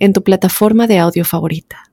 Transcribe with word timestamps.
en 0.00 0.14
tu 0.14 0.24
plataforma 0.24 0.86
de 0.86 0.98
audio 0.98 1.24
favorita. 1.24 1.84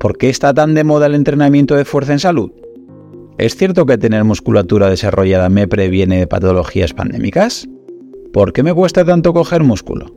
¿Por 0.00 0.16
qué 0.18 0.30
está 0.30 0.52
tan 0.52 0.74
de 0.74 0.82
moda 0.82 1.06
el 1.06 1.14
entrenamiento 1.14 1.76
de 1.76 1.84
fuerza 1.84 2.14
en 2.14 2.18
salud? 2.18 2.50
¿Es 3.38 3.56
cierto 3.56 3.86
que 3.86 3.98
tener 3.98 4.24
musculatura 4.24 4.88
desarrollada 4.88 5.48
me 5.48 5.68
previene 5.68 6.18
de 6.18 6.26
patologías 6.26 6.94
pandémicas? 6.94 7.68
¿Por 8.32 8.52
qué 8.52 8.62
me 8.62 8.74
cuesta 8.74 9.04
tanto 9.04 9.32
coger 9.32 9.62
músculo? 9.62 10.14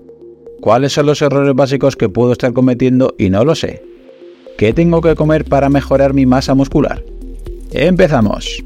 ¿Cuáles 0.61 0.94
son 0.94 1.05
los 1.05 1.21
errores 1.21 1.53
básicos 1.53 1.95
que 1.95 2.09
puedo 2.09 2.31
estar 2.31 2.53
cometiendo 2.53 3.13
y 3.19 3.30
no 3.30 3.44
lo 3.44 3.53
sé? 3.53 3.83
¿Qué 4.58 4.73
tengo 4.73 5.02
que 5.02 5.16
comer 5.16 5.44
para 5.45 5.69
mejorar 5.69 6.13
mi 6.13 6.25
masa 6.25 6.55
muscular? 6.55 7.03
Empezamos. 7.72 8.63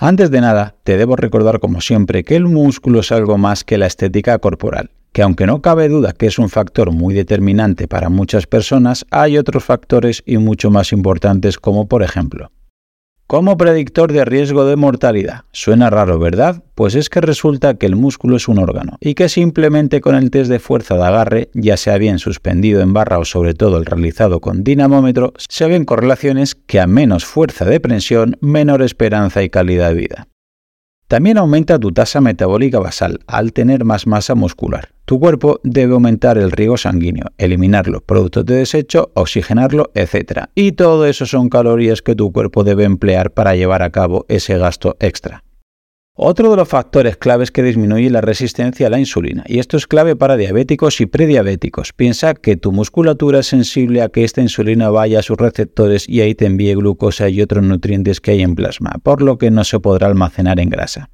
Antes 0.00 0.30
de 0.30 0.40
nada, 0.40 0.74
te 0.82 0.96
debo 0.96 1.14
recordar 1.14 1.60
como 1.60 1.80
siempre 1.80 2.24
que 2.24 2.34
el 2.34 2.46
músculo 2.46 3.00
es 3.00 3.12
algo 3.12 3.38
más 3.38 3.62
que 3.62 3.78
la 3.78 3.86
estética 3.86 4.38
corporal 4.38 4.90
que 5.12 5.22
aunque 5.22 5.46
no 5.46 5.62
cabe 5.62 5.88
duda 5.88 6.12
que 6.12 6.26
es 6.26 6.38
un 6.38 6.48
factor 6.48 6.92
muy 6.92 7.14
determinante 7.14 7.88
para 7.88 8.08
muchas 8.08 8.46
personas, 8.46 9.04
hay 9.10 9.38
otros 9.38 9.64
factores 9.64 10.22
y 10.26 10.38
mucho 10.38 10.70
más 10.70 10.92
importantes 10.92 11.58
como 11.58 11.88
por 11.88 12.02
ejemplo, 12.02 12.50
como 13.30 13.56
predictor 13.56 14.12
de 14.12 14.24
riesgo 14.24 14.64
de 14.64 14.74
mortalidad. 14.74 15.44
Suena 15.52 15.88
raro, 15.88 16.18
¿verdad? 16.18 16.64
Pues 16.74 16.96
es 16.96 17.08
que 17.08 17.20
resulta 17.20 17.74
que 17.74 17.86
el 17.86 17.94
músculo 17.94 18.36
es 18.36 18.48
un 18.48 18.58
órgano 18.58 18.96
y 18.98 19.14
que 19.14 19.28
simplemente 19.28 20.00
con 20.00 20.16
el 20.16 20.32
test 20.32 20.50
de 20.50 20.58
fuerza 20.58 20.96
de 20.96 21.04
agarre, 21.04 21.50
ya 21.54 21.76
sea 21.76 21.96
bien 21.96 22.18
suspendido 22.18 22.80
en 22.80 22.92
barra 22.92 23.20
o 23.20 23.24
sobre 23.24 23.54
todo 23.54 23.78
el 23.78 23.86
realizado 23.86 24.40
con 24.40 24.64
dinamómetro, 24.64 25.32
se 25.48 25.68
ven 25.68 25.84
correlaciones 25.84 26.56
que 26.56 26.80
a 26.80 26.88
menos 26.88 27.24
fuerza 27.24 27.64
de 27.64 27.78
presión, 27.78 28.36
menor 28.40 28.82
esperanza 28.82 29.44
y 29.44 29.48
calidad 29.48 29.90
de 29.90 29.94
vida. 29.94 30.28
También 31.10 31.38
aumenta 31.38 31.76
tu 31.80 31.90
tasa 31.90 32.20
metabólica 32.20 32.78
basal 32.78 33.18
al 33.26 33.52
tener 33.52 33.84
más 33.84 34.06
masa 34.06 34.36
muscular. 34.36 34.90
Tu 35.06 35.18
cuerpo 35.18 35.58
debe 35.64 35.94
aumentar 35.94 36.38
el 36.38 36.52
riego 36.52 36.76
sanguíneo, 36.76 37.26
eliminar 37.36 37.88
los 37.88 38.00
productos 38.00 38.46
de 38.46 38.54
desecho, 38.54 39.10
oxigenarlo, 39.14 39.90
etc. 39.96 40.44
Y 40.54 40.70
todo 40.70 41.06
eso 41.06 41.26
son 41.26 41.48
calorías 41.48 42.00
que 42.00 42.14
tu 42.14 42.30
cuerpo 42.30 42.62
debe 42.62 42.84
emplear 42.84 43.32
para 43.32 43.56
llevar 43.56 43.82
a 43.82 43.90
cabo 43.90 44.24
ese 44.28 44.56
gasto 44.56 44.96
extra. 45.00 45.42
Otro 46.14 46.50
de 46.50 46.56
los 46.56 46.68
factores 46.68 47.16
claves 47.16 47.50
que 47.50 47.62
disminuye 47.62 48.10
la 48.10 48.20
resistencia 48.20 48.88
a 48.88 48.90
la 48.90 48.98
insulina, 48.98 49.44
y 49.46 49.58
esto 49.58 49.76
es 49.76 49.86
clave 49.86 50.16
para 50.16 50.36
diabéticos 50.36 51.00
y 51.00 51.06
prediabéticos. 51.06 51.92
Piensa 51.92 52.34
que 52.34 52.56
tu 52.56 52.72
musculatura 52.72 53.38
es 53.38 53.46
sensible 53.46 54.02
a 54.02 54.08
que 54.08 54.24
esta 54.24 54.42
insulina 54.42 54.90
vaya 54.90 55.20
a 55.20 55.22
sus 55.22 55.38
receptores 55.38 56.08
y 56.08 56.20
ahí 56.20 56.34
te 56.34 56.46
envíe 56.46 56.74
glucosa 56.74 57.28
y 57.28 57.40
otros 57.40 57.64
nutrientes 57.64 58.20
que 58.20 58.32
hay 58.32 58.42
en 58.42 58.54
plasma, 58.54 58.96
por 59.02 59.22
lo 59.22 59.38
que 59.38 59.50
no 59.50 59.64
se 59.64 59.80
podrá 59.80 60.08
almacenar 60.08 60.60
en 60.60 60.68
grasa 60.68 61.10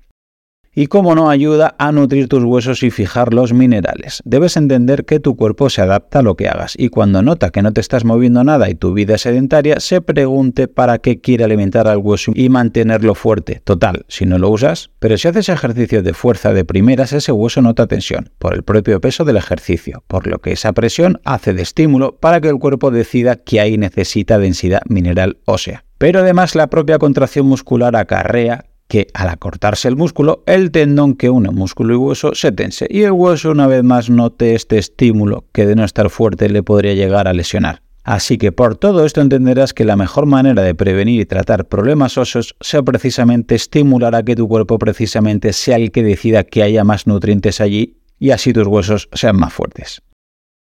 y 0.77 0.89
cómo 0.89 1.15
no 1.15 1.31
ayuda 1.31 1.75
a 1.79 1.91
nutrir 1.91 2.29
tus 2.29 2.45
huesos 2.45 2.83
y 2.83 2.91
fijar 2.91 3.33
los 3.33 3.55
minerales. 3.55 4.23
Debes 4.27 4.59
entender 4.59 5.07
que 5.07 5.19
tu 5.19 5.35
cuerpo 5.35 5.71
se 5.71 5.81
adapta 5.81 6.19
a 6.19 6.23
lo 6.23 6.37
que 6.37 6.49
hagas 6.49 6.75
y 6.77 6.91
cuando 6.91 7.23
nota 7.23 7.51
que 7.51 7.63
no 7.63 7.73
te 7.73 7.81
estás 7.81 8.05
moviendo 8.05 8.45
nada 8.45 8.69
y 8.69 8.75
tu 8.75 8.93
vida 8.93 9.15
es 9.15 9.23
sedentaria, 9.23 9.81
se 9.81 10.03
pregunte 10.03 10.69
para 10.69 10.99
qué 10.99 11.19
quiere 11.21 11.45
alimentar 11.45 11.89
al 11.89 11.97
hueso 11.97 12.33
y 12.35 12.51
mantenerlo 12.51 13.15
fuerte. 13.15 13.63
Total, 13.65 14.05
si 14.09 14.27
no 14.27 14.39
lo 14.39 14.51
usas, 14.51 14.91
pero 14.99 15.17
si 15.17 15.27
haces 15.29 15.49
ejercicio 15.49 16.03
de 16.03 16.13
fuerza 16.13 16.53
de 16.53 16.67
primeras, 16.67 17.15
ese 17.15 17.33
hueso 17.33 17.63
nota 17.63 17.87
tensión 17.87 18.31
por 18.39 18.55
el 18.55 18.63
propio 18.63 19.01
peso 19.01 19.25
del 19.25 19.39
ejercicio, 19.39 20.05
por 20.07 20.27
lo 20.27 20.41
que 20.41 20.53
esa 20.53 20.75
presión 20.75 21.23
hace 21.25 21.55
de 21.55 21.63
estímulo 21.63 22.19
para 22.19 22.43
que 22.43 22.49
el 22.49 22.59
cuerpo 22.59 22.91
decida 22.91 23.37
que 23.37 23.61
ahí 23.61 23.79
necesita 23.79 24.39
densidad 24.39 24.83
mineral 24.87 25.39
ósea. 25.47 25.85
Pero 25.97 26.21
además 26.21 26.55
la 26.55 26.67
propia 26.67 26.99
contracción 26.99 27.47
muscular 27.47 27.97
acarrea 27.97 28.67
que 28.89 29.09
al 29.15 29.29
acortarse 29.29 29.89
el 29.89 29.97
músculo, 29.97 30.43
el 30.47 30.71
tendón 30.71 31.15
que 31.15 31.31
une 31.31 31.51
músculo 31.51 31.95
y 31.95 31.97
hueso 31.97 32.35
se 32.35 32.53
tense 32.53 32.87
y 32.89 33.03
el 33.03 33.13
hueso 33.13 33.51
una 33.51 33.67
vez 33.67 33.83
más 33.83 34.11
note 34.11 34.55
este 34.55 34.79
estímulo 34.79 35.45
que 35.53 35.67
de 35.67 35.77
no 35.77 35.85
estar 35.85 36.11
fuerte 36.11 36.49
le 36.49 36.63
podría 36.63 36.95
llegar 36.95 37.29
a 37.29 37.33
lesionar. 37.33 37.83
Así 38.05 38.39
que 38.39 38.53
por 38.53 38.77
todo 38.77 39.05
esto 39.05 39.21
entenderás 39.21 39.75
que 39.75 39.85
la 39.85 39.97
mejor 39.97 40.27
manera 40.27 40.63
de 40.63 40.77
prevenir 40.77 41.21
y 41.21 41.27
tratar 41.27 41.67
problemas 41.67 42.17
óseos 42.17 42.55
sea 42.61 42.83
precisamente 42.83 43.57
estimular 43.57 44.15
a 44.15 44.23
que 44.23 44.37
tu 44.37 44.47
cuerpo 44.47 44.79
precisamente 44.79 45.53
sea 45.53 45.77
el 45.77 45.91
que 45.91 46.05
decida 46.05 46.45
que 46.45 46.63
haya 46.63 46.85
más 46.85 47.09
nutrientes 47.09 47.61
allí 47.61 47.99
y 48.21 48.31
así 48.31 48.53
tus 48.53 48.69
huesos 48.69 49.09
sean 49.13 49.37
más 49.37 49.53
fuertes. 49.53 50.03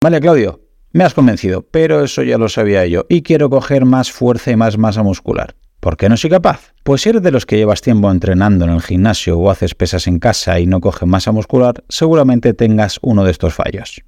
Vale, 0.04 0.20
Claudio, 0.20 0.60
me 0.92 1.06
has 1.06 1.14
convencido, 1.14 1.62
pero 1.62 2.04
eso 2.04 2.24
ya 2.24 2.38
lo 2.38 2.50
sabía 2.50 2.86
yo 2.88 3.06
y 3.08 3.22
quiero 3.22 3.50
coger 3.50 3.86
más 3.86 4.12
fuerza 4.12 4.52
y 4.52 4.58
más 4.58 4.78
masa 4.78 5.02
muscular. 5.02 5.56
¿Por 5.80 5.96
qué 5.96 6.10
no 6.10 6.18
soy 6.18 6.30
capaz? 6.30 6.74
Pues 6.84 7.02
si 7.02 7.10
eres 7.10 7.22
de 7.22 7.32
los 7.32 7.46
que 7.46 7.56
llevas 7.56 7.82
tiempo 7.82 8.12
entrenando 8.12 8.66
en 8.66 8.72
el 8.72 8.82
gimnasio 8.82 9.38
o 9.38 9.50
haces 9.50 9.76
pesas 9.76 10.08
en 10.08 10.20
casa 10.20 10.60
y 10.60 10.66
no 10.66 10.82
coges 10.82 11.08
masa 11.08 11.32
muscular, 11.32 11.84
seguramente 11.88 12.54
tengas 12.54 13.00
uno 13.02 13.24
de 13.24 13.32
estos 13.32 13.54
fallos. 13.54 14.02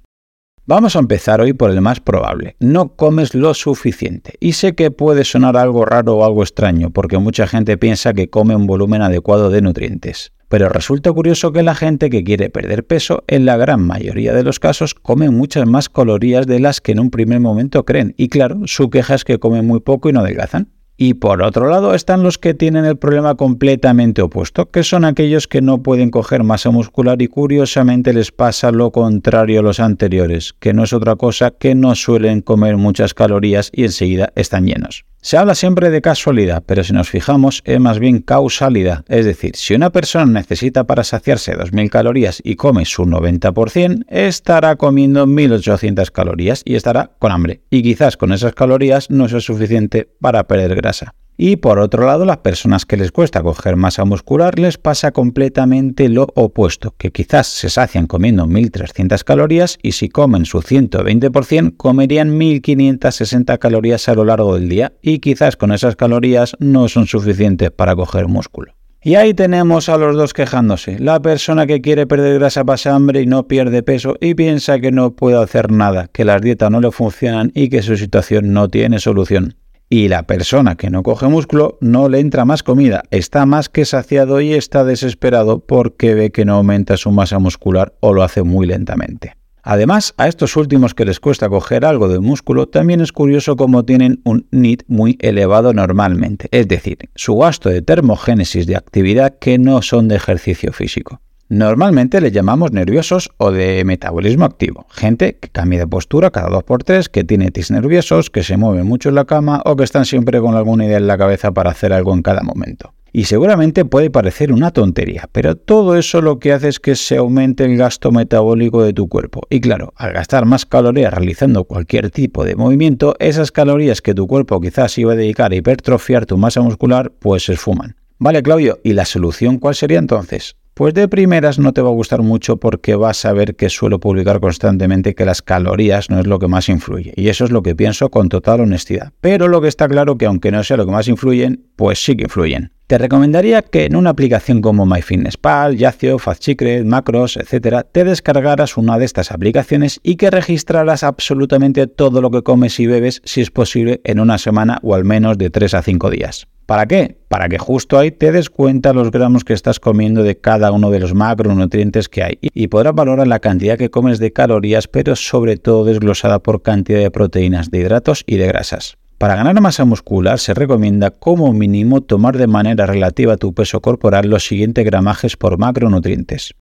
Vamos 0.66 0.94
a 0.94 0.98
empezar 0.98 1.40
hoy 1.40 1.54
por 1.54 1.70
el 1.70 1.80
más 1.80 2.00
probable. 2.00 2.56
No 2.60 2.94
comes 2.94 3.34
lo 3.34 3.54
suficiente. 3.54 4.34
Y 4.38 4.52
sé 4.52 4.74
que 4.74 4.90
puede 4.90 5.24
sonar 5.24 5.56
algo 5.56 5.84
raro 5.84 6.18
o 6.18 6.24
algo 6.24 6.42
extraño, 6.42 6.90
porque 6.90 7.18
mucha 7.18 7.46
gente 7.46 7.78
piensa 7.78 8.12
que 8.12 8.28
come 8.28 8.54
un 8.54 8.66
volumen 8.66 9.02
adecuado 9.02 9.50
de 9.50 9.62
nutrientes. 9.62 10.32
Pero 10.48 10.68
resulta 10.68 11.10
curioso 11.10 11.52
que 11.52 11.62
la 11.62 11.74
gente 11.74 12.10
que 12.10 12.22
quiere 12.22 12.50
perder 12.50 12.86
peso, 12.86 13.24
en 13.26 13.46
la 13.46 13.56
gran 13.56 13.80
mayoría 13.80 14.34
de 14.34 14.44
los 14.44 14.60
casos, 14.60 14.94
come 14.94 15.30
muchas 15.30 15.66
más 15.66 15.88
calorías 15.88 16.46
de 16.46 16.60
las 16.60 16.82
que 16.82 16.92
en 16.92 17.00
un 17.00 17.10
primer 17.10 17.40
momento 17.40 17.84
creen. 17.86 18.14
Y 18.18 18.28
claro, 18.28 18.60
su 18.66 18.90
queja 18.90 19.14
es 19.14 19.24
que 19.24 19.38
comen 19.38 19.66
muy 19.66 19.80
poco 19.80 20.10
y 20.10 20.12
no 20.12 20.20
adelgazan. 20.20 20.68
Y 20.96 21.14
por 21.14 21.42
otro 21.42 21.68
lado 21.68 21.94
están 21.94 22.22
los 22.22 22.38
que 22.38 22.54
tienen 22.54 22.84
el 22.84 22.96
problema 22.96 23.34
completamente 23.34 24.22
opuesto, 24.22 24.70
que 24.70 24.82
son 24.82 25.04
aquellos 25.04 25.48
que 25.48 25.62
no 25.62 25.82
pueden 25.82 26.10
coger 26.10 26.44
masa 26.44 26.70
muscular 26.70 27.20
y 27.22 27.28
curiosamente 27.28 28.12
les 28.12 28.30
pasa 28.30 28.70
lo 28.70 28.90
contrario 28.90 29.60
a 29.60 29.62
los 29.62 29.80
anteriores, 29.80 30.54
que 30.58 30.74
no 30.74 30.84
es 30.84 30.92
otra 30.92 31.16
cosa 31.16 31.50
que 31.50 31.74
no 31.74 31.94
suelen 31.94 32.40
comer 32.40 32.76
muchas 32.76 33.14
calorías 33.14 33.70
y 33.72 33.84
enseguida 33.84 34.32
están 34.36 34.66
llenos. 34.66 35.04
Se 35.24 35.36
habla 35.36 35.54
siempre 35.54 35.90
de 35.90 36.02
casualidad, 36.02 36.64
pero 36.66 36.82
si 36.82 36.92
nos 36.92 37.08
fijamos 37.08 37.62
es 37.64 37.78
más 37.78 38.00
bien 38.00 38.22
causalidad. 38.22 39.04
Es 39.06 39.24
decir, 39.24 39.54
si 39.54 39.72
una 39.72 39.90
persona 39.90 40.26
necesita 40.26 40.82
para 40.82 41.04
saciarse 41.04 41.56
2.000 41.56 41.90
calorías 41.90 42.42
y 42.42 42.56
come 42.56 42.84
su 42.84 43.04
90%, 43.04 44.04
estará 44.08 44.74
comiendo 44.74 45.24
1.800 45.28 46.10
calorías 46.10 46.62
y 46.64 46.74
estará 46.74 47.12
con 47.20 47.30
hambre. 47.30 47.60
Y 47.70 47.84
quizás 47.84 48.16
con 48.16 48.32
esas 48.32 48.54
calorías 48.54 49.10
no 49.10 49.28
sea 49.28 49.38
suficiente 49.38 50.08
para 50.20 50.48
perder 50.48 50.74
grasa. 50.74 51.14
Y 51.36 51.56
por 51.56 51.78
otro 51.78 52.06
lado, 52.06 52.24
las 52.24 52.38
personas 52.38 52.84
que 52.84 52.96
les 52.96 53.10
cuesta 53.10 53.42
coger 53.42 53.76
masa 53.76 54.04
muscular 54.04 54.58
les 54.58 54.76
pasa 54.76 55.12
completamente 55.12 56.08
lo 56.08 56.28
opuesto, 56.34 56.94
que 56.98 57.10
quizás 57.10 57.46
se 57.46 57.70
sacian 57.70 58.06
comiendo 58.06 58.46
1300 58.46 59.24
calorías 59.24 59.78
y 59.82 59.92
si 59.92 60.08
comen 60.08 60.44
su 60.44 60.60
120% 60.60 61.76
comerían 61.76 62.36
1560 62.36 63.58
calorías 63.58 64.08
a 64.08 64.14
lo 64.14 64.24
largo 64.24 64.54
del 64.54 64.68
día 64.68 64.92
y 65.00 65.20
quizás 65.20 65.56
con 65.56 65.72
esas 65.72 65.96
calorías 65.96 66.54
no 66.58 66.88
son 66.88 67.06
suficientes 67.06 67.70
para 67.70 67.96
coger 67.96 68.28
músculo. 68.28 68.74
Y 69.04 69.16
ahí 69.16 69.34
tenemos 69.34 69.88
a 69.88 69.96
los 69.96 70.14
dos 70.14 70.32
quejándose. 70.32 71.00
La 71.00 71.20
persona 71.20 71.66
que 71.66 71.80
quiere 71.80 72.06
perder 72.06 72.38
grasa 72.38 72.64
pasa 72.64 72.94
hambre 72.94 73.22
y 73.22 73.26
no 73.26 73.48
pierde 73.48 73.82
peso 73.82 74.14
y 74.20 74.34
piensa 74.34 74.78
que 74.78 74.92
no 74.92 75.16
puede 75.16 75.42
hacer 75.42 75.72
nada, 75.72 76.08
que 76.12 76.24
las 76.24 76.40
dietas 76.40 76.70
no 76.70 76.80
le 76.80 76.92
funcionan 76.92 77.50
y 77.52 77.68
que 77.68 77.82
su 77.82 77.96
situación 77.96 78.52
no 78.52 78.68
tiene 78.68 79.00
solución 79.00 79.56
y 79.92 80.08
la 80.08 80.22
persona 80.22 80.76
que 80.76 80.88
no 80.88 81.02
coge 81.02 81.28
músculo 81.28 81.76
no 81.82 82.08
le 82.08 82.18
entra 82.18 82.46
más 82.46 82.62
comida, 82.62 83.02
está 83.10 83.44
más 83.44 83.68
que 83.68 83.84
saciado 83.84 84.40
y 84.40 84.54
está 84.54 84.84
desesperado 84.84 85.66
porque 85.66 86.14
ve 86.14 86.30
que 86.30 86.46
no 86.46 86.54
aumenta 86.54 86.96
su 86.96 87.10
masa 87.10 87.38
muscular 87.38 87.92
o 88.00 88.14
lo 88.14 88.22
hace 88.22 88.42
muy 88.42 88.66
lentamente. 88.66 89.36
Además, 89.62 90.14
a 90.16 90.28
estos 90.28 90.56
últimos 90.56 90.94
que 90.94 91.04
les 91.04 91.20
cuesta 91.20 91.50
coger 91.50 91.84
algo 91.84 92.08
de 92.08 92.20
músculo, 92.20 92.68
también 92.68 93.02
es 93.02 93.12
curioso 93.12 93.54
cómo 93.56 93.84
tienen 93.84 94.22
un 94.24 94.46
NIT 94.50 94.84
muy 94.86 95.18
elevado 95.20 95.74
normalmente, 95.74 96.48
es 96.52 96.68
decir, 96.68 96.96
su 97.14 97.36
gasto 97.36 97.68
de 97.68 97.82
termogénesis 97.82 98.66
de 98.66 98.76
actividad 98.76 99.36
que 99.38 99.58
no 99.58 99.82
son 99.82 100.08
de 100.08 100.16
ejercicio 100.16 100.72
físico. 100.72 101.20
Normalmente 101.52 102.22
le 102.22 102.30
llamamos 102.30 102.72
nerviosos 102.72 103.30
o 103.36 103.50
de 103.50 103.84
metabolismo 103.84 104.46
activo. 104.46 104.86
Gente 104.88 105.36
que 105.36 105.50
cambia 105.50 105.80
de 105.80 105.86
postura 105.86 106.30
cada 106.30 106.48
2x3, 106.48 107.08
que 107.08 107.24
tiene 107.24 107.50
tis 107.50 107.70
nerviosos, 107.70 108.30
que 108.30 108.42
se 108.42 108.56
mueve 108.56 108.84
mucho 108.84 109.10
en 109.10 109.16
la 109.16 109.26
cama 109.26 109.60
o 109.66 109.76
que 109.76 109.84
están 109.84 110.06
siempre 110.06 110.40
con 110.40 110.54
alguna 110.54 110.86
idea 110.86 110.96
en 110.96 111.06
la 111.06 111.18
cabeza 111.18 111.52
para 111.52 111.72
hacer 111.72 111.92
algo 111.92 112.14
en 112.14 112.22
cada 112.22 112.40
momento. 112.42 112.94
Y 113.12 113.24
seguramente 113.24 113.84
puede 113.84 114.08
parecer 114.08 114.50
una 114.50 114.70
tontería, 114.70 115.28
pero 115.30 115.54
todo 115.54 115.98
eso 115.98 116.22
lo 116.22 116.38
que 116.38 116.54
hace 116.54 116.68
es 116.68 116.80
que 116.80 116.96
se 116.96 117.18
aumente 117.18 117.66
el 117.66 117.76
gasto 117.76 118.12
metabólico 118.12 118.82
de 118.82 118.94
tu 118.94 119.10
cuerpo. 119.10 119.42
Y 119.50 119.60
claro, 119.60 119.92
al 119.96 120.14
gastar 120.14 120.46
más 120.46 120.64
calorías 120.64 121.12
realizando 121.12 121.64
cualquier 121.64 122.10
tipo 122.10 122.46
de 122.46 122.56
movimiento, 122.56 123.14
esas 123.18 123.52
calorías 123.52 124.00
que 124.00 124.14
tu 124.14 124.26
cuerpo 124.26 124.58
quizás 124.58 124.96
iba 124.96 125.12
a 125.12 125.16
dedicar 125.16 125.52
a 125.52 125.56
hipertrofiar 125.56 126.24
tu 126.24 126.38
masa 126.38 126.62
muscular, 126.62 127.12
pues 127.18 127.44
se 127.44 127.52
esfuman. 127.52 127.96
Vale, 128.16 128.42
Claudio, 128.42 128.78
¿y 128.82 128.94
la 128.94 129.04
solución 129.04 129.58
cuál 129.58 129.74
sería 129.74 129.98
entonces? 129.98 130.56
Pues 130.74 130.94
de 130.94 131.06
primeras 131.06 131.58
no 131.58 131.74
te 131.74 131.82
va 131.82 131.90
a 131.90 131.92
gustar 131.92 132.22
mucho 132.22 132.56
porque 132.56 132.94
vas 132.94 133.26
a 133.26 133.32
ver 133.34 133.56
que 133.56 133.68
suelo 133.68 134.00
publicar 134.00 134.40
constantemente 134.40 135.14
que 135.14 135.26
las 135.26 135.42
calorías 135.42 136.08
no 136.08 136.18
es 136.18 136.26
lo 136.26 136.38
que 136.38 136.48
más 136.48 136.70
influye. 136.70 137.12
Y 137.14 137.28
eso 137.28 137.44
es 137.44 137.50
lo 137.50 137.62
que 137.62 137.76
pienso 137.76 138.10
con 138.10 138.30
total 138.30 138.60
honestidad. 138.60 139.12
Pero 139.20 139.48
lo 139.48 139.60
que 139.60 139.68
está 139.68 139.86
claro 139.86 140.16
que 140.16 140.24
aunque 140.24 140.50
no 140.50 140.64
sea 140.64 140.78
lo 140.78 140.86
que 140.86 140.92
más 140.92 141.08
influyen, 141.08 141.66
pues 141.76 142.02
sí 142.02 142.16
que 142.16 142.24
influyen. 142.24 142.72
Te 142.92 142.98
recomendaría 142.98 143.62
que 143.62 143.86
en 143.86 143.96
una 143.96 144.10
aplicación 144.10 144.60
como 144.60 144.84
MyFitnessPal, 144.84 145.78
Yacio, 145.78 146.18
FatSecret, 146.18 146.84
Macros, 146.84 147.38
etc., 147.38 147.86
te 147.90 148.04
descargaras 148.04 148.76
una 148.76 148.98
de 148.98 149.06
estas 149.06 149.32
aplicaciones 149.32 149.98
y 150.02 150.16
que 150.16 150.30
registraras 150.30 151.02
absolutamente 151.02 151.86
todo 151.86 152.20
lo 152.20 152.30
que 152.30 152.42
comes 152.42 152.78
y 152.80 152.86
bebes 152.86 153.22
si 153.24 153.40
es 153.40 153.50
posible 153.50 154.02
en 154.04 154.20
una 154.20 154.36
semana 154.36 154.78
o 154.82 154.94
al 154.94 155.06
menos 155.06 155.38
de 155.38 155.48
3 155.48 155.72
a 155.72 155.82
5 155.82 156.10
días. 156.10 156.48
¿Para 156.66 156.84
qué? 156.84 157.16
Para 157.28 157.48
que 157.48 157.56
justo 157.56 157.98
ahí 157.98 158.10
te 158.10 158.30
des 158.30 158.50
cuenta 158.50 158.92
los 158.92 159.10
gramos 159.10 159.42
que 159.42 159.54
estás 159.54 159.80
comiendo 159.80 160.22
de 160.22 160.36
cada 160.36 160.70
uno 160.70 160.90
de 160.90 161.00
los 161.00 161.14
macronutrientes 161.14 162.10
que 162.10 162.22
hay 162.22 162.38
y 162.42 162.68
podrás 162.68 162.94
valorar 162.94 163.26
la 163.26 163.40
cantidad 163.40 163.78
que 163.78 163.88
comes 163.88 164.18
de 164.18 164.34
calorías, 164.34 164.86
pero 164.86 165.16
sobre 165.16 165.56
todo 165.56 165.86
desglosada 165.86 166.40
por 166.40 166.60
cantidad 166.60 166.98
de 166.98 167.10
proteínas, 167.10 167.70
de 167.70 167.78
hidratos 167.78 168.22
y 168.26 168.36
de 168.36 168.48
grasas. 168.48 168.98
Para 169.22 169.36
ganar 169.36 169.60
masa 169.60 169.84
muscular 169.84 170.40
se 170.40 170.52
recomienda 170.52 171.12
como 171.12 171.52
mínimo 171.52 172.00
tomar 172.00 172.36
de 172.36 172.48
manera 172.48 172.86
relativa 172.86 173.34
a 173.34 173.36
tu 173.36 173.54
peso 173.54 173.80
corporal 173.80 174.28
los 174.28 174.44
siguientes 174.44 174.84
gramajes 174.84 175.36
por 175.36 175.58
macronutrientes. 175.58 176.54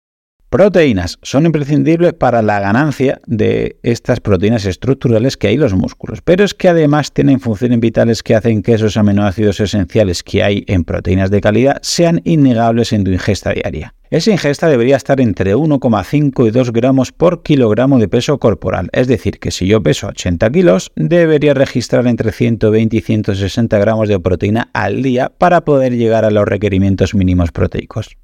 Proteínas 0.50 1.20
son 1.22 1.46
imprescindibles 1.46 2.12
para 2.12 2.42
la 2.42 2.60
ganancia 2.60 3.22
de 3.26 3.80
estas 3.82 4.20
proteínas 4.20 4.66
estructurales 4.66 5.38
que 5.38 5.48
hay 5.48 5.54
en 5.54 5.62
los 5.62 5.74
músculos, 5.74 6.22
pero 6.22 6.44
es 6.44 6.54
que 6.54 6.68
además 6.68 7.14
tienen 7.14 7.40
funciones 7.40 7.80
vitales 7.80 8.24
que 8.24 8.36
hacen 8.36 8.62
que 8.62 8.74
esos 8.74 8.98
aminoácidos 8.98 9.62
esenciales 9.62 10.22
que 10.22 10.44
hay 10.44 10.66
en 10.68 10.84
proteínas 10.84 11.32
de 11.32 11.40
calidad 11.40 11.78
sean 11.82 12.20
innegables 12.26 12.92
en 12.92 13.06
tu 13.06 13.12
ingesta 13.12 13.54
diaria. 13.54 13.94
Esa 14.12 14.32
ingesta 14.32 14.68
debería 14.68 14.96
estar 14.96 15.22
entre 15.22 15.56
1,5 15.56 16.48
y 16.48 16.50
2 16.50 16.74
gramos 16.74 17.12
por 17.12 17.44
kilogramo 17.44 18.00
de 18.00 18.08
peso 18.08 18.40
corporal, 18.40 18.90
es 18.92 19.08
decir, 19.08 19.38
que 19.40 19.52
si 19.52 19.68
yo 19.68 19.84
peso 19.84 20.08
80 20.08 20.50
kilos, 20.50 20.92
debería 20.96 21.54
registrar 21.54 22.08
entre 22.08 22.32
120 22.32 22.98
y 22.98 23.02
160 23.02 23.78
gramos 23.78 24.10
de 24.10 24.20
proteína 24.20 24.72
al 24.74 25.04
día 25.04 25.32
para 25.38 25.62
poder 25.62 25.96
llegar 25.96 26.26
a 26.26 26.32
los 26.32 26.48
requerimientos 26.48 27.14
mínimos 27.14 27.52
proteicos. 27.52 28.18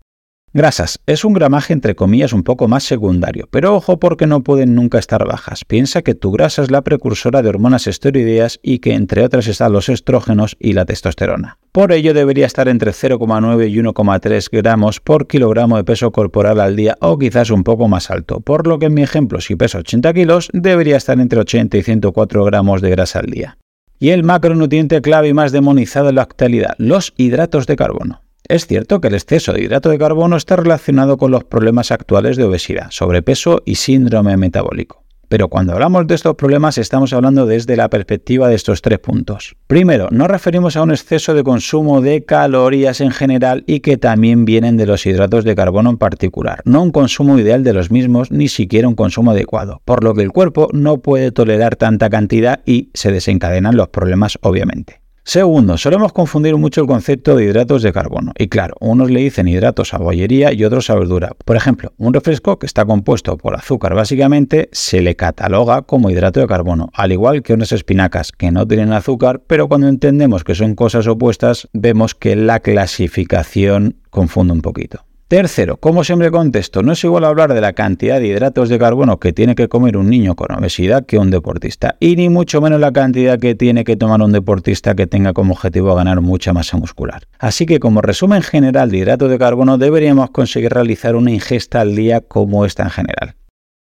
Grasas. 0.56 1.02
Es 1.06 1.25
un 1.25 1.34
gramaje 1.34 1.74
entre 1.74 1.96
comillas 1.96 2.31
un 2.31 2.42
poco 2.42 2.69
más 2.69 2.86
secundario, 2.86 3.50
pero 3.52 3.75
ojo 3.75 4.00
porque 4.00 4.25
no 4.25 4.42
pueden 4.42 4.74
nunca 4.74 4.98
estar 4.98 5.28
bajas. 5.28 5.66
Piensa 5.66 6.02
que 6.02 6.16
tu 6.16 6.31
grasa 6.31 6.62
es 6.62 6.72
la 6.72 6.81
precursora 6.81 7.42
de 7.42 7.50
hormonas 7.50 7.88
esteroideas 7.88 8.62
y 8.63 8.80
que 8.80 8.94
entre 8.94 9.25
otras 9.25 9.48
están 9.48 9.74
los 9.74 9.90
estrógenos 9.90 10.56
y 10.57 10.72
la 10.72 10.86
testosterona. 10.86 11.57
Por 11.74 11.92
ello 11.92 12.13
debería 12.13 12.46
estar 12.46 12.69
entre 12.69 12.92
0,9 12.92 13.69
y 13.69 13.75
1,3 13.80 14.48
gramos 14.50 15.02
por 15.02 15.28
kilogramo 15.28 15.75
de 15.75 15.84
peso 15.84 16.13
corporal 16.13 16.62
al 16.62 16.78
día 16.78 16.96
o 17.01 17.19
quizás 17.19 17.50
un 17.50 17.66
poco 17.66 17.90
más 17.90 18.10
alto, 18.10 18.40
por 18.40 18.66
lo 18.66 18.80
que 18.80 18.86
en 18.86 18.94
mi 18.94 19.01
ejemplo 19.04 19.42
si 19.42 19.58
peso 19.58 19.80
80 19.80 20.13
kilos 20.13 20.50
debería 20.54 20.96
estar 20.96 21.19
entre 21.19 21.42
80 21.42 21.80
y 21.80 21.84
104 21.84 22.46
gramos 22.46 22.81
de 22.81 22.92
grasa 22.92 23.19
al 23.19 23.25
día. 23.25 23.58
Y 24.00 24.12
el 24.12 24.24
macronutriente 24.24 25.01
clave 25.01 25.28
y 25.28 25.34
más 25.34 25.51
demonizado 25.51 26.08
en 26.08 26.16
la 26.16 26.22
actualidad, 26.22 26.75
los 26.78 27.13
hidratos 27.18 27.68
de 27.68 27.75
carbono. 27.75 28.22
Es 28.48 28.68
cierto 28.68 29.02
que 29.02 29.08
el 29.08 29.16
exceso 29.16 29.54
de 29.54 29.64
hidrato 29.64 29.90
de 29.90 29.98
carbono 29.98 30.38
está 30.38 30.56
relacionado 30.56 31.18
con 31.18 31.32
los 31.32 31.44
problemas 31.44 31.92
actuales 31.92 32.38
de 32.38 32.44
obesidad, 32.44 32.92
sobrepeso 32.92 33.64
y 33.66 33.76
síndrome 33.76 34.38
metabólico. 34.38 35.04
Pero 35.28 35.50
cuando 35.50 35.74
hablamos 35.74 36.06
de 36.06 36.14
estos 36.14 36.36
problemas 36.36 36.78
estamos 36.78 37.12
hablando 37.12 37.48
desde 37.48 37.76
la 37.76 37.90
perspectiva 37.90 38.48
de 38.48 38.56
estos 38.56 38.84
tres 38.84 39.00
puntos. 39.00 39.56
Primero, 39.66 40.08
nos 40.12 40.28
referimos 40.28 40.76
a 40.76 40.84
un 40.84 40.92
exceso 40.92 41.34
de 41.34 41.44
consumo 41.44 42.02
de 42.02 42.24
calorías 42.24 43.02
en 43.02 43.10
general 43.10 43.64
y 43.66 43.80
que 43.80 43.98
también 43.98 44.46
vienen 44.46 44.78
de 44.78 44.86
los 44.86 45.06
hidratos 45.08 45.44
de 45.44 45.56
carbono 45.56 45.90
en 45.90 45.98
particular, 45.98 46.62
no 46.66 46.84
un 46.84 46.92
consumo 46.92 47.40
ideal 47.40 47.64
de 47.64 47.74
los 47.74 47.90
mismos 47.90 48.32
ni 48.32 48.48
siquiera 48.48 48.88
un 48.88 48.96
consumo 48.96 49.32
adecuado, 49.32 49.82
por 49.86 50.04
lo 50.04 50.14
que 50.14 50.22
el 50.22 50.32
cuerpo 50.32 50.70
no 50.74 51.00
puede 51.00 51.32
tolerar 51.32 51.76
tanta 51.76 52.12
cantidad 52.12 52.62
y 52.66 52.92
se 52.94 53.12
desencadenan 53.12 53.76
los 53.76 53.90
problemas 53.90 54.38
obviamente. 54.42 55.05
Segundo, 55.27 55.75
solemos 55.80 56.13
confundir 56.13 56.56
mucho 56.56 56.81
el 56.81 56.88
concepto 56.88 57.36
de 57.36 57.45
hidratos 57.45 57.81
de 57.81 57.92
carbono. 57.92 58.31
Y 58.38 58.48
claro, 58.48 58.75
unos 58.80 59.10
le 59.10 59.22
dicen 59.22 59.48
hidratos 59.48 59.95
a 59.95 59.98
bollería 59.98 60.54
y 60.54 60.63
otros 60.63 60.92
a 60.92 60.95
verdura. 60.95 61.31
Por 61.44 61.56
ejemplo, 61.56 61.94
un 61.98 62.13
refresco 62.13 62.60
que 62.60 62.68
está 62.68 62.86
compuesto 62.86 63.36
por 63.36 63.56
azúcar 63.56 63.95
básicamente 63.95 64.69
se 64.72 65.01
le 65.01 65.16
cataloga 65.16 65.81
como 65.81 66.12
hidrato 66.12 66.42
de 66.42 66.48
carbono, 66.48 66.92
al 66.94 67.12
igual 67.12 67.42
que 67.42 67.54
unas 67.56 67.72
espinacas 67.72 68.31
que 68.31 68.51
no 68.51 68.68
tienen 68.68 68.94
azúcar, 68.94 69.42
pero 69.48 69.68
cuando 69.68 69.88
entendemos 69.88 70.44
que 70.44 70.54
son 70.54 70.75
cosas 70.75 71.07
opuestas, 71.07 71.69
vemos 71.74 72.13
que 72.13 72.36
la 72.36 72.60
clasificación 72.60 73.95
confunde 74.12 74.54
un 74.54 74.62
poquito. 74.62 75.05
Tercero, 75.27 75.77
como 75.77 76.04
siempre 76.04 76.30
contesto, 76.30 76.83
no 76.83 76.92
es 76.92 77.04
igual 77.04 77.25
hablar 77.25 77.51
de 77.51 77.60
la 77.60 77.74
cantidad 77.74 78.19
de 78.19 78.27
hidratos 78.27 78.69
de 78.69 78.77
carbono 78.77 79.19
que 79.19 79.33
tiene 79.33 79.56
que 79.56 79.68
comer 79.68 79.98
un 79.98 80.07
niño 80.07 80.36
con 80.36 80.51
obesidad 80.51 81.04
que 81.04 81.18
un 81.18 81.31
deportista, 81.31 81.95
y 82.00 82.16
ni 82.16 82.30
mucho 82.30 82.62
menos 82.62 82.80
la 82.80 82.92
cantidad 82.92 83.39
que 83.39 83.56
tiene 83.56 83.86
que 83.86 83.98
tomar 83.98 84.22
un 84.22 84.31
deportista 84.31 84.94
que 84.94 85.07
tenga 85.07 85.33
como 85.33 85.54
objetivo 85.54 85.95
ganar 85.95 86.22
mucha 86.22 86.54
masa 86.54 86.77
muscular. 86.77 87.24
Así 87.39 87.66
que 87.66 87.80
como 87.80 88.04
resumen 88.04 88.44
general 88.44 88.92
de 88.92 88.98
hidratos 88.98 89.31
de 89.31 89.39
carbono 89.39 89.80
deberíamos 89.80 90.30
conseguir 90.30 90.72
realizar 90.72 91.16
una 91.16 91.31
ingesta 91.31 91.81
al 91.81 91.95
día 91.95 92.22
como 92.22 92.63
esta 92.63 92.83
en 92.83 92.92
general. 92.92 93.33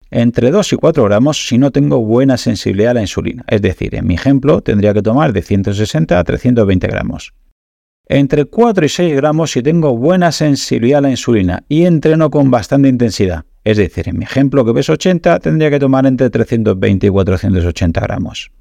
Entre 0.09 0.51
2 0.51 0.73
y 0.73 0.75
4 0.75 1.05
gramos 1.05 1.47
si 1.47 1.57
no 1.57 1.71
tengo 1.71 1.99
buena 1.99 2.35
sensibilidad 2.35 2.91
a 2.91 2.95
la 2.95 3.01
insulina, 3.01 3.45
es 3.47 3.61
decir, 3.61 3.95
en 3.95 4.05
mi 4.05 4.15
ejemplo 4.15 4.59
tendría 4.59 4.93
que 4.93 5.01
tomar 5.01 5.31
de 5.31 5.41
160 5.43 6.19
a 6.19 6.23
320 6.25 6.87
gramos 6.87 7.33
entre 8.11 8.43
4 8.43 8.85
y 8.85 8.89
6 8.89 9.15
gramos 9.15 9.51
si 9.51 9.61
tengo 9.61 9.95
buena 9.95 10.33
sensibilidad 10.33 10.97
a 10.97 11.01
la 11.01 11.11
insulina 11.11 11.63
y 11.69 11.85
entreno 11.85 12.29
con 12.29 12.51
bastante 12.51 12.89
intensidad. 12.89 13.45
Es 13.63 13.77
decir, 13.77 14.09
en 14.09 14.17
mi 14.17 14.25
ejemplo 14.25 14.65
que 14.65 14.73
peso 14.73 14.93
80 14.93 15.39
tendría 15.39 15.69
que 15.69 15.79
tomar 15.79 16.05
entre 16.05 16.29
320 16.29 17.07
y 17.07 17.09
480 17.09 18.01
gramos. 18.01 18.51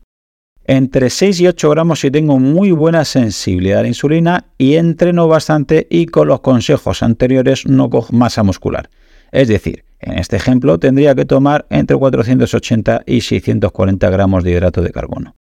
Entre 0.65 1.11
6 1.11 1.41
y 1.41 1.49
8 1.49 1.69
gramos 1.69 1.99
si 1.99 2.13
tengo 2.13 2.39
muy 2.39 2.71
buena 2.71 3.05
sensibilidad 3.05 3.81
a 3.81 3.83
la 3.83 3.89
insulina 3.89 4.45
y 4.57 4.75
entreno 4.75 5.27
bastante 5.27 5.89
y 5.91 6.07
con 6.07 6.29
los 6.29 6.43
consejos 6.43 7.03
anteriores 7.03 7.67
no 7.67 7.91
cojo 7.91 8.13
masa 8.13 8.45
muscular. 8.45 8.89
Es 9.33 9.49
decir, 9.49 9.85
en 9.99 10.17
este 10.19 10.37
ejemplo 10.37 10.79
tendría 10.79 11.17
que 11.17 11.25
tomar 11.25 11.67
entre 11.71 11.97
480 11.97 13.03
y 13.05 13.23
640 13.23 14.11
gramos 14.11 14.45
de 14.45 14.53
hidrato 14.53 14.81
de 14.81 14.91
carbono 14.91 15.35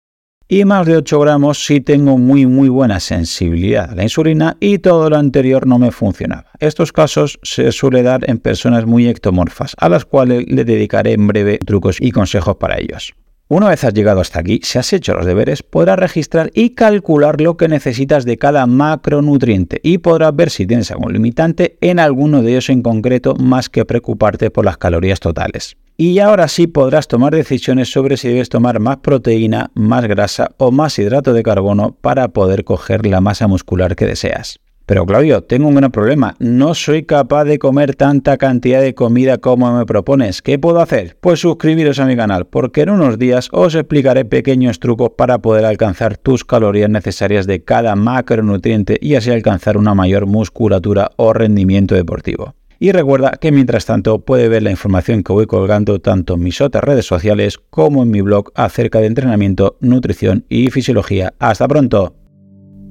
y 0.51 0.65
más 0.65 0.87
de 0.87 0.97
8 0.97 1.19
gramos 1.19 1.63
si 1.63 1.79
tengo 1.79 2.17
muy 2.17 2.47
muy 2.47 2.69
buena 2.69 2.99
sensibilidad 2.99 3.91
a 3.91 3.95
la 3.95 4.01
insulina 4.01 4.57
y 4.59 4.79
todo 4.79 5.07
lo 5.07 5.15
anterior 5.15 5.67
no 5.67 5.77
me 5.77 5.91
funcionaba. 5.91 6.47
Estos 6.59 6.91
casos 6.91 7.39
se 7.43 7.71
suele 7.71 8.01
dar 8.01 8.27
en 8.27 8.39
personas 8.39 8.87
muy 8.87 9.07
ectomorfas, 9.07 9.75
a 9.77 9.87
las 9.89 10.05
cuales 10.05 10.45
le 10.47 10.65
dedicaré 10.65 11.13
en 11.13 11.27
breve 11.27 11.59
trucos 11.59 11.97
y 12.01 12.11
consejos 12.11 12.55
para 12.55 12.79
ellos. 12.79 13.13
Una 13.47 13.69
vez 13.69 13.83
has 13.83 13.93
llegado 13.93 14.21
hasta 14.21 14.39
aquí, 14.39 14.59
si 14.63 14.79
has 14.79 14.91
hecho 14.91 15.13
los 15.13 15.25
deberes, 15.25 15.61
podrás 15.61 15.99
registrar 15.99 16.49
y 16.55 16.71
calcular 16.71 17.39
lo 17.39 17.55
que 17.55 17.67
necesitas 17.67 18.25
de 18.25 18.37
cada 18.37 18.65
macronutriente 18.65 19.79
y 19.83 19.99
podrás 19.99 20.35
ver 20.35 20.49
si 20.49 20.65
tienes 20.65 20.89
algún 20.89 21.13
limitante 21.13 21.77
en 21.81 21.99
alguno 21.99 22.41
de 22.41 22.51
ellos 22.51 22.69
en 22.69 22.81
concreto 22.81 23.35
más 23.35 23.69
que 23.69 23.85
preocuparte 23.85 24.49
por 24.49 24.65
las 24.65 24.77
calorías 24.77 25.19
totales. 25.19 25.77
Y 26.01 26.19
ahora 26.19 26.47
sí 26.47 26.65
podrás 26.65 27.09
tomar 27.09 27.35
decisiones 27.35 27.91
sobre 27.91 28.15
si 28.15 28.29
debes 28.29 28.47
tomar 28.47 28.79
más 28.79 28.99
proteína, 28.99 29.69
más 29.73 30.05
grasa 30.07 30.51
o 30.55 30.71
más 30.71 30.97
hidrato 30.97 31.33
de 31.33 31.43
carbono 31.43 31.97
para 31.99 32.29
poder 32.29 32.63
coger 32.63 33.05
la 33.05 33.19
masa 33.19 33.49
muscular 33.49 33.97
que 33.97 34.05
deseas. 34.05 34.61
Pero 34.85 35.05
Claudio, 35.05 35.43
tengo 35.43 35.67
un 35.67 35.75
gran 35.75 35.91
problema. 35.91 36.35
No 36.39 36.73
soy 36.73 37.03
capaz 37.03 37.43
de 37.43 37.59
comer 37.59 37.95
tanta 37.95 38.37
cantidad 38.37 38.79
de 38.79 38.95
comida 38.95 39.39
como 39.39 39.77
me 39.77 39.85
propones. 39.85 40.41
¿Qué 40.41 40.57
puedo 40.57 40.79
hacer? 40.79 41.17
Pues 41.19 41.41
suscribiros 41.41 41.99
a 41.99 42.05
mi 42.05 42.15
canal, 42.15 42.47
porque 42.47 42.83
en 42.83 42.91
unos 42.91 43.19
días 43.19 43.49
os 43.51 43.75
explicaré 43.75 44.23
pequeños 44.23 44.79
trucos 44.79 45.09
para 45.17 45.39
poder 45.39 45.65
alcanzar 45.65 46.15
tus 46.15 46.45
calorías 46.45 46.89
necesarias 46.89 47.45
de 47.45 47.65
cada 47.65 47.97
macronutriente 47.97 48.97
y 49.01 49.15
así 49.15 49.31
alcanzar 49.31 49.75
una 49.75 49.95
mayor 49.95 50.27
musculatura 50.27 51.11
o 51.17 51.33
rendimiento 51.33 51.93
deportivo. 51.93 52.55
Y 52.81 52.93
recuerda 52.93 53.31
que 53.31 53.51
mientras 53.51 53.85
tanto 53.85 54.19
puede 54.19 54.47
ver 54.47 54.63
la 54.63 54.71
información 54.71 55.21
que 55.21 55.33
voy 55.33 55.47
colgando 55.47 55.99
tanto 55.99 56.35
en 56.35 56.43
mis 56.43 56.61
otras 56.61 56.81
redes 56.81 57.05
sociales 57.05 57.57
como 57.69 58.03
en 58.03 58.09
mi 58.09 58.21
blog 58.21 58.51
acerca 58.55 58.99
de 58.99 59.07
entrenamiento, 59.07 59.77
nutrición 59.81 60.45
y 60.47 60.69
fisiología. 60.69 61.33
Hasta 61.39 61.67
pronto. 61.67 62.15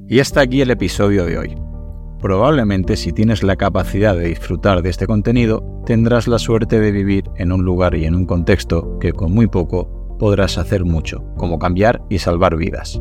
Y 0.07 0.21
hasta 0.21 0.43
aquí 0.43 0.61
el 0.61 0.71
episodio 0.71 1.25
de 1.25 1.39
hoy. 1.39 1.55
Probablemente 2.21 2.97
si 2.97 3.13
tienes 3.13 3.43
la 3.43 3.57
capacidad 3.57 4.15
de 4.15 4.29
disfrutar 4.29 4.83
de 4.83 4.91
este 4.91 5.07
contenido, 5.07 5.83
tendrás 5.87 6.29
la 6.29 6.39
suerte 6.39 6.81
de 6.81 6.93
vivir 6.93 7.25
en 7.37 7.53
un 7.53 7.65
lugar 7.65 7.95
y 7.95 8.05
en 8.05 8.15
un 8.15 8.27
contexto 8.27 8.99
que 8.99 9.13
con 9.13 9.33
muy 9.33 9.47
poco 9.47 10.17
podrás 10.19 10.59
hacer 10.59 10.85
mucho, 10.85 11.25
como 11.37 11.59
cambiar 11.59 12.03
y 12.11 12.19
salvar 12.19 12.57
vidas. 12.57 13.01